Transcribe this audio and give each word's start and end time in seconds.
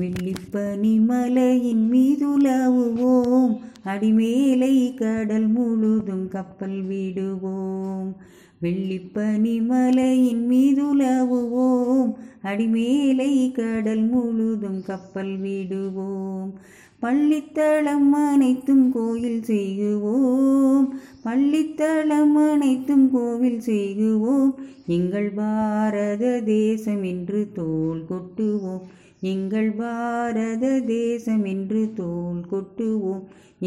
வெள்ளிப்பனி 0.00 0.92
வெள்ளிப்பனிமலையின் 0.92 1.82
மீதுலவுவோம் 1.90 3.50
அடிமேலை 3.84 4.76
கடல் 4.96 5.48
முழுதும் 5.48 6.22
கப்பல் 6.28 6.78
விடுவோம் 6.82 8.06
வெள்ளிப்பனி 8.60 9.52
வெள்ளிப்பனிமலையின் 9.58 10.44
மீதுலவுவோம் 10.48 12.12
அடிமேலை 12.42 13.34
கடல் 13.50 14.06
முழுதும் 14.06 14.80
கப்பல் 14.80 15.36
விடுவோம் 15.36 16.48
பள்ளித்தளம் 17.00 18.10
அனைத்தும் 18.22 18.88
கோயில் 18.90 19.44
செய்குவோம் 19.44 20.88
பள்ளித்தளம் 21.22 22.34
அனைத்தும் 22.44 23.06
கோவில் 23.10 23.62
செய்குவோம் 23.66 24.50
எங்கள் 24.86 25.30
பாரத 25.34 26.34
தேசம் 26.44 27.02
என்று 27.02 27.40
தோல் 27.52 28.02
கொட்டுவோம் 28.08 28.84
எங்கள் 29.22 29.70
பாரத 29.72 30.64
தேசம் 30.86 31.44
என்று 31.44 31.82
தோல் 31.94 32.40
கொட்டுவோம் 32.50 33.24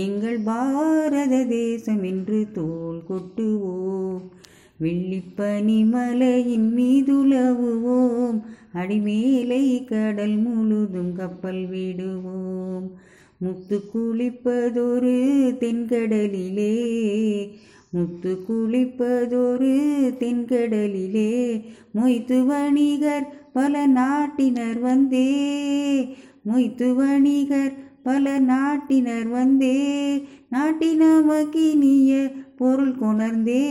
எங்கள் 0.00 0.39
பாரத 0.43 1.35
தேசம் 1.51 2.01
என்று 2.03 2.39
தோல் 2.53 2.99
கொட்டுவோம் 3.07 4.23
வெள்ளிப்பனிமலையின் 4.79 6.67
மீதுலவுவோம் 6.77 8.39
அடிமேலை 8.73 9.63
கடல் 9.85 10.37
முழுதும் 10.37 11.13
கப்பல் 11.13 11.63
விடுவோம் 11.67 12.89
முத்து 13.37 13.77
குளிப்பதொரு 13.93 15.15
தென்கடலிலே 15.59 16.75
முத்து 17.89 18.33
குளிப்பதொரு 18.47 19.73
தென்கடலிலே 20.19 21.31
மொய்த்து 21.93 22.39
வணிகர் 22.45 23.27
பல 23.55 23.73
நாட்டினர் 23.93 24.79
வந்தே 24.79 25.29
மொய்த்து 26.43 26.87
வணிகர் 26.95 27.73
பல 28.03 28.33
நாட்டினர் 28.45 29.29
வந்தே 29.29 29.77
நாட்டின 30.49 31.03
மக்கினிய 31.27 32.11
பொருள் 32.57 32.95
கொணர்ந்தே 32.99 33.63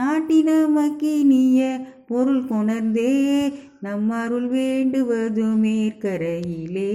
நாட்டின 0.00 0.50
மக்கினிய 0.74 1.60
பொருள் 2.06 2.44
கொணர்ந்தே 2.44 3.12
நம் 3.80 4.10
அருள் 4.16 4.48
வேண்டுவது 4.48 5.46
மேற்கரையிலே 5.62 6.92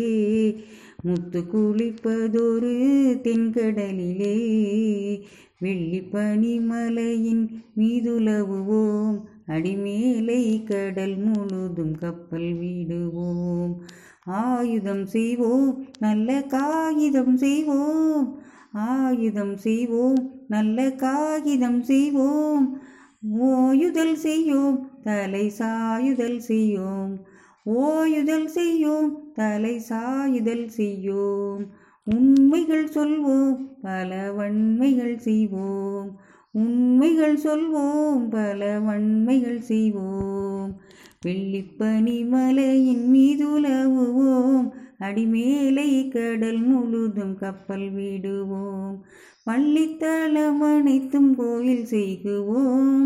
முத்து 1.02 1.42
குளிப்பதொரு 1.52 2.74
தென்கடலிலே 3.26 4.38
வெள்ளி 5.60 6.02
பனிமலையின் 6.14 7.46
மீதுலவுவோம் 7.78 9.18
அடிமேலை 9.48 10.42
கடல் 10.64 11.18
முழுதும் 11.24 11.96
கப்பல் 11.96 12.52
விடுவோம் 12.54 13.74
ஆயுதம் 14.42 15.06
செய்வோம் 15.08 15.70
நல்ல 16.00 16.30
காகிதம் 16.48 17.36
செய்வோம் 17.38 18.26
ஆயுதம் 18.88 19.56
செய்வோம் 19.58 20.20
நல்ல 20.48 20.88
காகிதம் 20.96 21.82
செய்வோம் 21.84 22.66
ஓயுதல் 23.46 24.18
செய்யோம் 24.18 24.78
தலை 25.04 25.46
சாயுதல் 25.52 26.40
செய்யோம் 26.42 27.14
ஓயுதல் 27.76 28.50
செய்யோம் 28.50 29.10
தலை 29.34 29.76
சாயுதல் 29.80 30.68
செய்யோம் 30.70 31.64
உண்மைகள் 32.08 32.90
சொல்வோம் 32.92 33.54
பல 33.82 34.12
வன்மைகள் 34.32 35.18
செய்வோம் 35.20 36.10
உண்மைகள் 36.56 37.38
சொல்வோம் 37.42 38.26
பல 38.30 38.68
வன்மைகள் 38.80 39.62
செய்வோம் 39.68 40.72
வெள்ளிப்பனி 41.26 42.18
மலையின் 42.30 43.06
மீது 43.10 43.46
உலவுவோம் 43.50 44.68
அடிமேலை 45.00 45.90
கடல் 46.10 46.62
முழுதும் 46.64 47.36
கப்பல் 47.36 47.88
விடுவோம் 47.92 48.96
பள்ளித்தளம் 49.46 50.62
அனைத்தும் 50.68 51.32
கோயில் 51.36 51.86
செய்குவோம் 51.90 53.06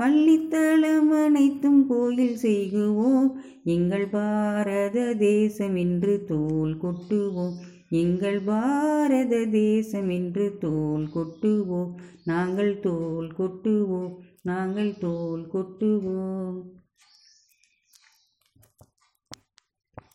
பள்ளித்தளம் 0.00 1.10
அனைத்தும் 1.16 1.82
கோயில் 1.86 2.38
செய்குவோம் 2.42 3.28
எங்கள் 3.68 4.08
பாரத 4.08 4.98
தேசம் 5.20 5.76
என்று 5.76 6.14
தோல் 6.26 6.76
கொட்டுவோம் 6.80 7.58
எங்கள் 7.90 8.36
பாரத 8.40 9.34
தேசம் 9.52 10.10
என்று 10.10 10.44
தோல் 10.58 11.06
கொட்டுவோம் 11.14 11.92
நாங்கள் 12.24 12.74
தோல் 12.80 13.30
கொட்டுவோம் 13.38 14.12
நாங்கள் 14.42 14.92
தோல் 14.98 15.42
கொட்டுவோம் 15.52 16.58